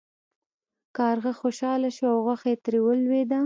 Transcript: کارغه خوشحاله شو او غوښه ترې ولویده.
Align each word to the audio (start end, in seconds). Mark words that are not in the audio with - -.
کارغه 0.97 1.31
خوشحاله 1.41 1.89
شو 1.97 2.05
او 2.13 2.17
غوښه 2.25 2.51
ترې 2.63 2.79
ولویده. 2.83 3.39